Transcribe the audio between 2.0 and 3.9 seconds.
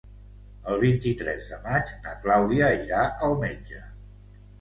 na Clàudia irà al metge.